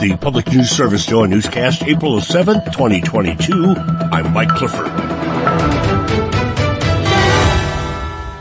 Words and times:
the 0.00 0.16
Public 0.16 0.48
News 0.48 0.70
Service 0.70 1.04
Joy 1.04 1.26
Newscast, 1.26 1.82
April 1.82 2.16
7th, 2.20 2.72
2022. 2.72 3.74
I'm 3.76 4.32
Mike 4.32 4.48
Clifford. 4.48 4.86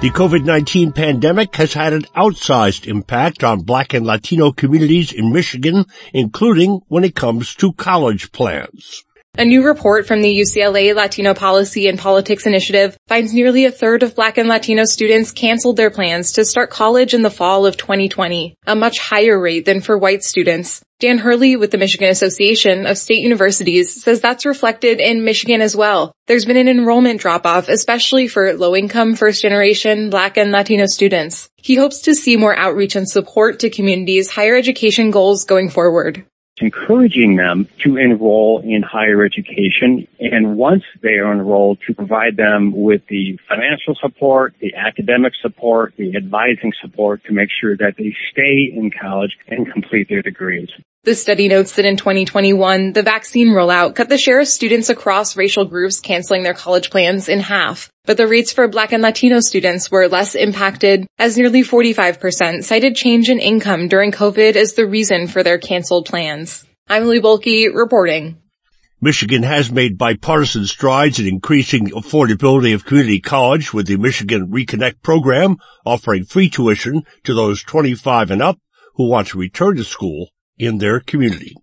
The 0.02 0.10
COVID-19 0.10 0.96
pandemic 0.96 1.54
has 1.58 1.74
had 1.74 1.92
an 1.92 2.04
outsized 2.16 2.88
impact 2.88 3.44
on 3.44 3.64
black 3.64 3.94
and 3.94 4.06
Latino 4.06 4.54
communities 4.54 5.12
in 5.12 5.34
Michigan, 5.34 5.84
including 6.14 6.80
when 6.88 7.04
it 7.04 7.14
comes 7.14 7.54
to 7.56 7.74
college 7.74 8.32
plans. 8.32 9.04
A 9.40 9.46
new 9.46 9.64
report 9.64 10.06
from 10.06 10.22
the 10.22 10.40
UCLA 10.40 10.94
Latino 10.94 11.34
Policy 11.34 11.88
and 11.88 11.98
Politics 11.98 12.46
Initiative 12.46 12.98
finds 13.08 13.34
nearly 13.34 13.64
a 13.64 13.72
third 13.72 14.04
of 14.04 14.14
Black 14.14 14.38
and 14.38 14.50
Latino 14.50 14.84
students 14.84 15.32
canceled 15.32 15.78
their 15.78 15.90
plans 15.90 16.34
to 16.34 16.44
start 16.44 16.70
college 16.70 17.14
in 17.14 17.22
the 17.22 17.32
fall 17.32 17.66
of 17.66 17.78
2020, 17.78 18.56
a 18.68 18.76
much 18.76 19.00
higher 19.00 19.40
rate 19.40 19.64
than 19.64 19.80
for 19.80 19.98
white 19.98 20.24
students. 20.24 20.82
Dan 21.00 21.20
Hurley 21.20 21.56
with 21.56 21.72
the 21.72 21.78
Michigan 21.78 22.10
Association 22.10 22.86
of 22.86 22.98
State 22.98 23.22
Universities 23.22 24.04
says 24.04 24.20
that's 24.20 24.46
reflected 24.46 25.00
in 25.00 25.24
Michigan 25.24 25.62
as 25.62 25.74
well. 25.74 26.12
There's 26.28 26.44
been 26.44 26.58
an 26.58 26.68
enrollment 26.68 27.22
drop 27.22 27.46
off, 27.46 27.70
especially 27.70 28.28
for 28.28 28.54
low 28.56 28.76
income 28.76 29.16
first 29.16 29.42
generation 29.42 30.10
Black 30.10 30.36
and 30.36 30.52
Latino 30.52 30.86
students. 30.86 31.50
He 31.56 31.76
hopes 31.76 32.00
to 32.02 32.14
see 32.14 32.36
more 32.36 32.58
outreach 32.58 32.98
and 32.98 33.10
support 33.10 33.60
to 33.60 33.70
communities' 33.70 34.30
higher 34.30 34.58
education 34.58 35.12
goals 35.12 35.46
going 35.46 35.70
forward 35.70 36.26
encouraging 36.62 37.36
them 37.36 37.68
to 37.80 37.98
enroll 37.98 38.62
in 38.64 38.82
higher 38.82 39.24
education 39.24 40.08
and 40.20 40.58
once 40.58 40.84
they 41.02 41.18
are 41.18 41.32
enrolled 41.32 41.80
to 41.88 41.94
provide 41.94 42.38
them 42.38 42.72
with 42.72 43.02
the 43.08 43.38
financial 43.48 43.96
support, 43.96 44.54
the 44.60 44.76
academic 44.76 45.34
support, 45.42 45.94
the 45.98 46.16
advising 46.16 46.74
support 46.82 47.24
to 47.26 47.34
make 47.34 47.50
sure 47.50 47.76
that 47.78 47.96
they 47.98 48.16
stay 48.32 48.72
in 48.74 48.92
college 48.92 49.38
and 49.48 49.72
complete 49.72 50.10
their 50.10 50.22
degrees. 50.22 50.70
The 51.06 51.16
study 51.16 51.48
notes 51.48 51.76
that 51.76 51.86
in 51.86 51.96
2021, 51.96 52.92
the 52.92 53.04
vaccine 53.04 53.50
rollout 53.50 53.96
cut 53.96 54.10
the 54.10 54.18
share 54.18 54.42
of 54.42 54.48
students 54.48 54.90
across 54.90 55.38
racial 55.38 55.64
groups 55.64 56.02
canceling 56.02 56.44
their 56.44 56.54
college 56.54 56.90
plans 56.90 57.30
in 57.30 57.40
half. 57.40 57.90
But 58.10 58.18
the 58.18 58.28
rates 58.28 58.52
for 58.52 58.68
Black 58.68 58.92
and 58.92 59.04
Latino 59.04 59.40
students 59.40 59.92
were 59.92 60.08
less 60.08 60.34
impacted 60.34 61.06
as 61.20 61.38
nearly 61.38 61.62
45% 61.62 62.64
cited 62.64 62.96
change 62.96 63.30
in 63.30 63.38
income 63.38 63.88
during 63.88 64.12
COVID 64.12 64.56
as 64.56 64.74
the 64.74 64.88
reason 64.88 65.28
for 65.28 65.44
their 65.44 65.60
canceled 65.60 66.08
plans. 66.08 66.66
I'm 66.88 67.04
Lily 67.04 67.22
Bohlke 67.22 67.72
reporting. 67.72 68.42
Michigan 69.00 69.44
has 69.44 69.72
made 69.72 70.00
bipartisan 70.00 70.66
strides 70.66 71.20
in 71.20 71.28
increasing 71.28 71.92
affordability 71.92 72.74
of 72.74 72.84
community 72.84 73.20
college 73.20 73.76
with 73.76 73.86
the 73.86 73.98
Michigan 73.98 74.48
Reconnect 74.48 75.04
program 75.04 75.58
offering 75.86 76.24
free 76.24 76.50
tuition 76.50 77.04
to 77.26 77.36
those 77.36 77.62
25 77.62 78.32
and 78.32 78.42
up 78.42 78.58
who 78.96 79.08
want 79.08 79.28
to 79.28 79.38
return 79.38 79.76
to 79.76 79.84
school 79.84 80.32
in 80.58 80.80
their 80.80 81.00
community. 81.00 81.54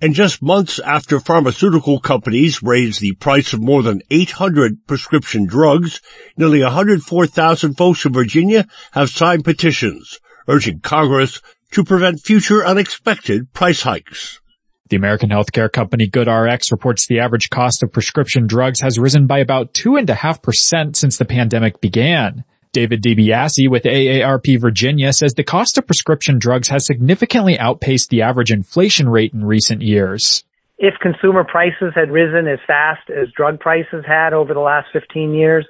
And 0.00 0.14
just 0.14 0.42
months 0.42 0.78
after 0.78 1.20
pharmaceutical 1.20 2.00
companies 2.00 2.62
raised 2.62 3.00
the 3.00 3.14
price 3.14 3.54
of 3.54 3.60
more 3.60 3.82
than 3.82 4.02
800 4.10 4.86
prescription 4.86 5.46
drugs, 5.46 6.02
nearly 6.36 6.62
104,000 6.62 7.74
folks 7.74 8.04
in 8.04 8.12
Virginia 8.12 8.66
have 8.92 9.08
signed 9.08 9.44
petitions 9.44 10.20
urging 10.48 10.80
Congress 10.80 11.40
to 11.72 11.84
prevent 11.84 12.20
future 12.20 12.64
unexpected 12.64 13.52
price 13.52 13.82
hikes. 13.82 14.40
The 14.88 14.96
American 14.96 15.30
healthcare 15.30 15.72
company 15.72 16.08
GoodRx 16.08 16.70
reports 16.70 17.06
the 17.06 17.18
average 17.18 17.50
cost 17.50 17.82
of 17.82 17.92
prescription 17.92 18.46
drugs 18.46 18.80
has 18.80 18.98
risen 18.98 19.26
by 19.26 19.40
about 19.40 19.74
2.5% 19.74 20.94
since 20.94 21.16
the 21.16 21.24
pandemic 21.24 21.80
began. 21.80 22.44
David 22.76 23.02
DeBiasi 23.02 23.70
with 23.70 23.84
AARP 23.84 24.60
Virginia 24.60 25.10
says 25.10 25.32
the 25.32 25.42
cost 25.42 25.78
of 25.78 25.86
prescription 25.86 26.38
drugs 26.38 26.68
has 26.68 26.84
significantly 26.84 27.58
outpaced 27.58 28.10
the 28.10 28.20
average 28.20 28.52
inflation 28.52 29.08
rate 29.08 29.32
in 29.32 29.42
recent 29.42 29.80
years. 29.80 30.44
If 30.76 30.92
consumer 31.00 31.42
prices 31.42 31.94
had 31.94 32.10
risen 32.10 32.46
as 32.46 32.58
fast 32.66 33.08
as 33.08 33.32
drug 33.34 33.60
prices 33.60 34.04
had 34.06 34.34
over 34.34 34.52
the 34.52 34.60
last 34.60 34.88
15 34.92 35.32
years, 35.32 35.66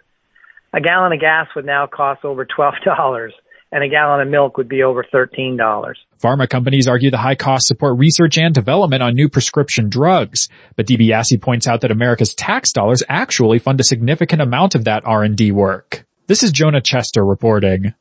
a 0.73 0.81
gallon 0.81 1.13
of 1.13 1.21
gas 1.21 1.47
would 1.55 1.65
now 1.65 1.87
cost 1.87 2.25
over 2.25 2.45
$12 2.45 3.31
and 3.71 3.85
a 3.85 3.89
gallon 3.89 4.21
of 4.21 4.27
milk 4.27 4.57
would 4.57 4.69
be 4.69 4.83
over 4.83 5.05
$13. 5.05 5.95
Pharma 6.21 6.49
companies 6.49 6.89
argue 6.89 7.13
the 7.13 7.19
high 7.19 7.37
costs 7.37 7.69
support 7.69 8.01
research 8.01 8.37
and 8.37 8.53
development 8.53 9.05
on 9.05 9.15
new 9.15 9.29
prescription 9.29 9.89
drugs, 9.89 10.49
but 10.75 10.89
DeBiasi 10.89 11.41
points 11.41 11.69
out 11.69 11.83
that 11.83 11.93
America's 11.93 12.35
tax 12.35 12.73
dollars 12.73 13.05
actually 13.09 13.61
fund 13.61 13.79
a 13.79 13.85
significant 13.85 14.43
amount 14.43 14.75
of 14.75 14.83
that 14.87 15.07
R&D 15.07 15.53
work. 15.53 16.03
This 16.29 16.43
is 16.43 16.51
Jonah 16.51 16.81
Chester 16.81 17.25
reporting. 17.25 17.95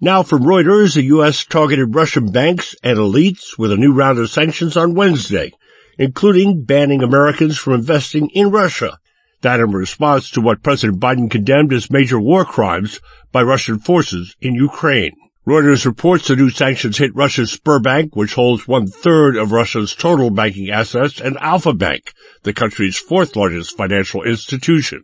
Now 0.00 0.24
from 0.24 0.42
Reuters, 0.42 0.96
the 0.96 1.04
U.S. 1.04 1.44
targeted 1.44 1.94
Russian 1.94 2.32
banks 2.32 2.74
and 2.82 2.98
elites 2.98 3.56
with 3.56 3.70
a 3.70 3.76
new 3.76 3.92
round 3.92 4.18
of 4.18 4.28
sanctions 4.28 4.76
on 4.76 4.96
Wednesday, 4.96 5.52
including 5.96 6.64
banning 6.64 7.00
Americans 7.00 7.58
from 7.58 7.74
investing 7.74 8.28
in 8.30 8.50
Russia. 8.50 8.98
That 9.42 9.60
in 9.60 9.70
response 9.70 10.32
to 10.32 10.40
what 10.40 10.64
President 10.64 10.98
Biden 10.98 11.30
condemned 11.30 11.72
as 11.72 11.92
major 11.92 12.18
war 12.18 12.44
crimes 12.44 13.00
by 13.30 13.42
Russian 13.42 13.78
forces 13.78 14.34
in 14.40 14.54
Ukraine. 14.56 15.12
Reuters 15.46 15.86
reports 15.86 16.26
the 16.26 16.34
new 16.34 16.50
sanctions 16.50 16.98
hit 16.98 17.14
Russia's 17.14 17.56
Sberbank, 17.56 18.16
which 18.16 18.34
holds 18.34 18.66
one 18.66 18.88
third 18.88 19.36
of 19.36 19.52
Russia's 19.52 19.94
total 19.94 20.30
banking 20.30 20.70
assets, 20.70 21.20
and 21.20 21.38
Alfa 21.38 21.72
Bank, 21.72 22.14
the 22.42 22.52
country's 22.52 22.98
fourth 22.98 23.36
largest 23.36 23.76
financial 23.76 24.24
institution. 24.24 25.02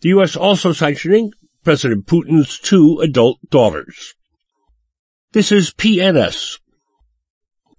The 0.00 0.10
U.S. 0.10 0.36
also 0.36 0.72
sanctioning 0.72 1.32
President 1.68 2.06
Putin's 2.06 2.58
two 2.58 2.98
adult 3.00 3.36
daughters. 3.50 4.14
This 5.32 5.52
is 5.52 5.70
PNS. 5.70 6.60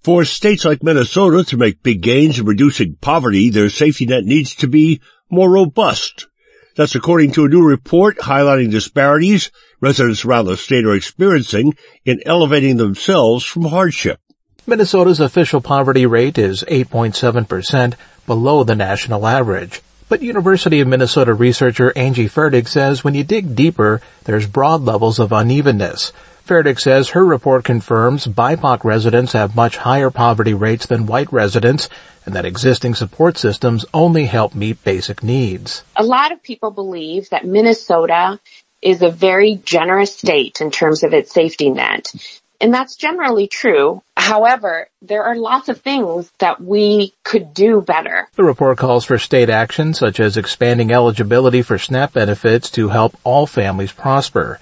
For 0.00 0.24
states 0.24 0.64
like 0.64 0.84
Minnesota 0.84 1.42
to 1.46 1.56
make 1.56 1.82
big 1.82 2.00
gains 2.00 2.38
in 2.38 2.46
reducing 2.46 2.98
poverty, 3.00 3.50
their 3.50 3.68
safety 3.68 4.06
net 4.06 4.22
needs 4.22 4.54
to 4.54 4.68
be 4.68 5.00
more 5.28 5.50
robust. 5.50 6.28
That's 6.76 6.94
according 6.94 7.32
to 7.32 7.46
a 7.46 7.48
new 7.48 7.64
report 7.64 8.18
highlighting 8.18 8.70
disparities 8.70 9.50
residents 9.80 10.24
around 10.24 10.44
the 10.44 10.56
state 10.56 10.84
are 10.84 10.94
experiencing 10.94 11.74
in 12.04 12.22
elevating 12.24 12.76
themselves 12.76 13.44
from 13.44 13.64
hardship. 13.64 14.20
Minnesota's 14.68 15.18
official 15.18 15.60
poverty 15.60 16.06
rate 16.06 16.38
is 16.38 16.62
8.7%, 16.68 17.94
below 18.24 18.62
the 18.62 18.76
national 18.76 19.26
average. 19.26 19.82
But 20.10 20.22
University 20.22 20.80
of 20.80 20.88
Minnesota 20.88 21.32
researcher 21.32 21.92
Angie 21.94 22.28
Fertig 22.28 22.66
says 22.66 23.04
when 23.04 23.14
you 23.14 23.22
dig 23.22 23.54
deeper, 23.54 24.02
there's 24.24 24.44
broad 24.44 24.82
levels 24.82 25.20
of 25.20 25.30
unevenness. 25.30 26.12
Fertig 26.44 26.80
says 26.80 27.10
her 27.10 27.24
report 27.24 27.62
confirms 27.62 28.26
BIPOC 28.26 28.82
residents 28.82 29.34
have 29.34 29.54
much 29.54 29.76
higher 29.76 30.10
poverty 30.10 30.52
rates 30.52 30.86
than 30.86 31.06
white 31.06 31.32
residents 31.32 31.88
and 32.26 32.34
that 32.34 32.44
existing 32.44 32.96
support 32.96 33.38
systems 33.38 33.86
only 33.94 34.24
help 34.24 34.52
meet 34.52 34.82
basic 34.82 35.22
needs. 35.22 35.84
A 35.94 36.02
lot 36.02 36.32
of 36.32 36.42
people 36.42 36.72
believe 36.72 37.30
that 37.30 37.46
Minnesota 37.46 38.40
is 38.82 39.02
a 39.02 39.10
very 39.10 39.60
generous 39.64 40.12
state 40.12 40.60
in 40.60 40.72
terms 40.72 41.04
of 41.04 41.12
its 41.12 41.32
safety 41.32 41.70
net. 41.70 42.12
And 42.60 42.74
that's 42.74 42.96
generally 42.96 43.46
true. 43.46 44.02
However, 44.30 44.86
there 45.02 45.24
are 45.24 45.34
lots 45.34 45.68
of 45.68 45.80
things 45.80 46.30
that 46.38 46.62
we 46.62 47.14
could 47.24 47.52
do 47.52 47.80
better. 47.80 48.28
The 48.36 48.44
report 48.44 48.78
calls 48.78 49.04
for 49.04 49.18
state 49.18 49.50
action 49.50 49.92
such 49.92 50.20
as 50.20 50.36
expanding 50.36 50.92
eligibility 50.92 51.62
for 51.62 51.78
SNAP 51.78 52.12
benefits 52.12 52.70
to 52.70 52.90
help 52.90 53.18
all 53.24 53.48
families 53.48 53.90
prosper. 53.90 54.60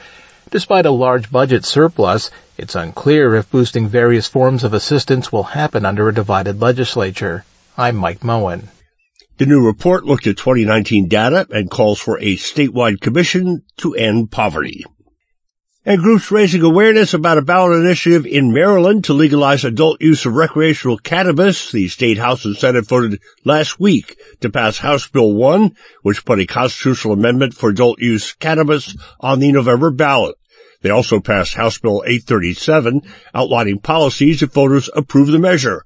Despite 0.50 0.86
a 0.86 0.90
large 0.90 1.30
budget 1.30 1.66
surplus, 1.66 2.30
it's 2.56 2.74
unclear 2.74 3.34
if 3.34 3.50
boosting 3.50 3.88
various 3.88 4.26
forms 4.26 4.64
of 4.64 4.72
assistance 4.72 5.30
will 5.30 5.52
happen 5.52 5.84
under 5.84 6.08
a 6.08 6.14
divided 6.14 6.62
legislature. 6.62 7.44
I'm 7.76 7.96
Mike 7.96 8.24
Moen. 8.24 8.70
The 9.36 9.44
new 9.44 9.66
report 9.66 10.06
looked 10.06 10.26
at 10.26 10.38
2019 10.38 11.08
data 11.08 11.46
and 11.50 11.70
calls 11.70 12.00
for 12.00 12.18
a 12.20 12.38
statewide 12.38 13.02
commission 13.02 13.64
to 13.76 13.94
end 13.94 14.30
poverty 14.30 14.86
and 15.88 16.02
groups 16.02 16.30
raising 16.30 16.60
awareness 16.60 17.14
about 17.14 17.38
a 17.38 17.42
ballot 17.42 17.80
initiative 17.80 18.26
in 18.26 18.52
Maryland 18.52 19.04
to 19.04 19.14
legalize 19.14 19.64
adult 19.64 20.02
use 20.02 20.26
of 20.26 20.34
recreational 20.34 20.98
cannabis. 20.98 21.72
The 21.72 21.88
state 21.88 22.18
House 22.18 22.44
and 22.44 22.54
Senate 22.54 22.86
voted 22.86 23.22
last 23.42 23.80
week 23.80 24.20
to 24.40 24.50
pass 24.50 24.76
House 24.76 25.08
Bill 25.08 25.32
1, 25.32 25.74
which 26.02 26.26
put 26.26 26.40
a 26.40 26.46
constitutional 26.46 27.14
amendment 27.14 27.54
for 27.54 27.70
adult 27.70 28.02
use 28.02 28.34
cannabis 28.34 28.94
on 29.18 29.38
the 29.38 29.50
November 29.50 29.90
ballot. 29.90 30.36
They 30.82 30.90
also 30.90 31.20
passed 31.20 31.54
House 31.54 31.78
Bill 31.78 32.02
837, 32.04 33.00
outlining 33.34 33.78
policies 33.78 34.42
if 34.42 34.52
voters 34.52 34.90
approve 34.94 35.28
the 35.28 35.38
measure. 35.38 35.84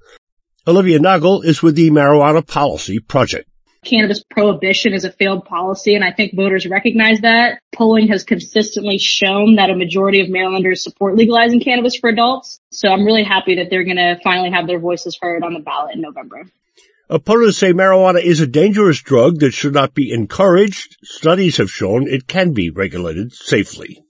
Olivia 0.67 0.99
Naugle 0.99 1.45
is 1.45 1.63
with 1.63 1.75
the 1.75 1.91
Marijuana 1.91 2.45
Policy 2.45 2.99
Project 2.99 3.47
cannabis 3.83 4.23
prohibition 4.23 4.93
is 4.93 5.05
a 5.05 5.11
failed 5.11 5.45
policy. 5.45 5.95
And 5.95 6.03
I 6.03 6.11
think 6.11 6.35
voters 6.35 6.65
recognize 6.67 7.21
that. 7.21 7.59
Polling 7.73 8.07
has 8.09 8.23
consistently 8.23 8.97
shown 8.97 9.55
that 9.55 9.69
a 9.69 9.75
majority 9.75 10.21
of 10.21 10.29
Marylanders 10.29 10.83
support 10.83 11.15
legalizing 11.15 11.59
cannabis 11.59 11.95
for 11.95 12.09
adults. 12.09 12.59
So 12.71 12.89
I'm 12.89 13.05
really 13.05 13.23
happy 13.23 13.55
that 13.55 13.69
they're 13.69 13.83
going 13.83 13.97
to 13.97 14.19
finally 14.23 14.51
have 14.51 14.67
their 14.67 14.79
voices 14.79 15.17
heard 15.21 15.43
on 15.43 15.53
the 15.53 15.59
ballot 15.59 15.95
in 15.95 16.01
November. 16.01 16.43
Opponents 17.09 17.57
say 17.57 17.73
marijuana 17.73 18.23
is 18.23 18.39
a 18.39 18.47
dangerous 18.47 19.01
drug 19.01 19.39
that 19.39 19.53
should 19.53 19.73
not 19.73 19.93
be 19.93 20.11
encouraged. 20.11 20.97
Studies 21.03 21.57
have 21.57 21.69
shown 21.69 22.07
it 22.07 22.27
can 22.27 22.53
be 22.53 22.69
regulated 22.69 23.33
safely. 23.33 24.03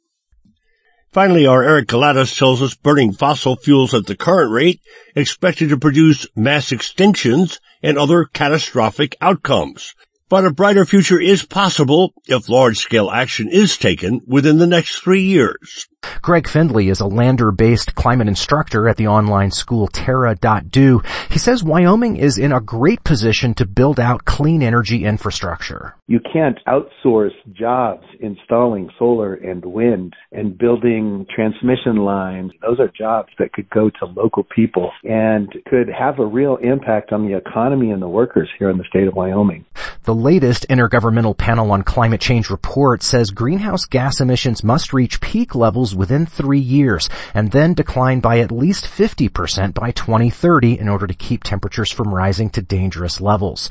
Finally, 1.14 1.46
our 1.46 1.62
Eric 1.62 1.90
Galatas 1.90 2.36
tells 2.36 2.60
us 2.60 2.74
burning 2.74 3.14
fossil 3.14 3.56
fuels 3.56 3.94
at 3.94 4.08
the 4.08 4.16
current 4.16 4.52
rate 4.52 4.82
expected 5.16 5.70
to 5.70 5.78
produce 5.78 6.26
mass 6.36 6.72
extinctions 6.72 7.60
and 7.84 8.00
other 8.00 8.26
catastrophic 8.26 9.16
outcomes. 9.22 9.94
But 10.28 10.46
a 10.46 10.52
brighter 10.52 10.86
future 10.86 11.20
is 11.20 11.46
possible 11.46 12.16
if 12.26 12.50
large-scale 12.50 13.12
action 13.12 13.48
is 13.48 13.78
taken 13.78 14.22
within 14.26 14.58
the 14.58 14.66
next 14.66 15.04
three 15.04 15.22
years. 15.22 15.88
Greg 16.24 16.48
Findley 16.48 16.90
is 16.90 17.00
a 17.00 17.06
Lander-based 17.06 17.94
climate 17.94 18.28
instructor 18.28 18.90
at 18.90 18.98
the 18.98 19.08
online 19.08 19.52
school 19.52 19.88
Terra.do. 19.88 21.04
He 21.34 21.40
says 21.40 21.64
Wyoming 21.64 22.18
is 22.18 22.38
in 22.38 22.52
a 22.52 22.62
great 22.62 23.04
position 23.04 23.56
to 23.56 23.66
build 23.66 24.00
out 24.00 24.24
clean 24.24 24.62
energy 24.62 25.04
infrastructure. 25.04 25.96
You 26.06 26.20
can't 26.32 26.60
outsource 26.68 27.34
jobs 27.52 28.06
installing 28.20 28.92
solar 29.00 29.34
and 29.34 29.66
wind 29.66 30.14
and 30.32 30.56
building 30.56 31.26
transmission 31.36 31.96
lines. 31.96 32.52
Those 32.62 32.80
are 32.80 32.88
jobs 32.96 33.30
that 33.40 33.52
could 33.52 33.68
go 33.72 33.90
to 33.90 34.06
local 34.06 34.44
people 34.44 34.92
and 35.04 35.52
could 35.68 35.90
have 35.90 36.20
a 36.20 36.26
real 36.26 36.58
impact 36.58 37.12
on 37.12 37.28
the 37.28 37.36
economy 37.36 37.90
and 37.90 38.00
the 38.00 38.08
workers 38.08 38.50
here 38.60 38.70
in 38.70 38.78
the 38.78 38.86
state 38.88 39.08
of 39.08 39.16
Wyoming. 39.16 39.66
The 40.06 40.14
latest 40.14 40.68
Intergovernmental 40.70 41.38
Panel 41.38 41.72
on 41.72 41.84
Climate 41.84 42.20
Change 42.20 42.50
report 42.50 43.04
says 43.04 43.30
greenhouse 43.30 43.86
gas 43.86 44.20
emissions 44.20 44.62
must 44.62 44.92
reach 44.92 45.22
peak 45.22 45.56
levels 45.56 45.96
within 45.96 46.26
three 46.26 46.60
years 46.60 47.08
and 47.34 47.54
then 47.54 47.74
decline 47.74 48.20
by 48.20 48.40
at 48.40 48.52
least 48.52 48.84
50% 48.84 49.74
by 49.74 49.92
2030 49.92 50.78
in 50.78 50.90
order 50.90 51.08
to 51.08 51.14
keep 51.14 51.46
temperatures 51.46 51.90
from 51.90 52.14
rising 52.14 52.50
to 52.50 52.62
dangerous 52.62 53.22
levels. 53.22 53.70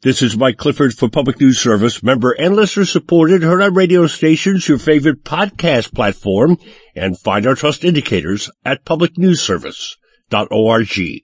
This 0.00 0.22
is 0.22 0.34
Mike 0.34 0.56
Clifford 0.56 0.94
for 0.94 1.10
Public 1.10 1.42
News 1.42 1.60
Service, 1.60 2.02
member 2.02 2.30
and 2.30 2.56
listener 2.56 2.86
supported, 2.86 3.42
heard 3.42 3.60
on 3.60 3.74
radio 3.74 4.06
stations, 4.06 4.66
your 4.66 4.78
favorite 4.78 5.24
podcast 5.24 5.92
platform, 5.92 6.56
and 6.94 7.18
find 7.18 7.46
our 7.46 7.54
trust 7.54 7.84
indicators 7.84 8.50
at 8.64 8.86
publicnewsservice.org. 8.86 11.22